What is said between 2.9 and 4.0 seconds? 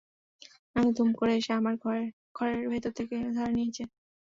থেকে ধরে নিয়ে যান।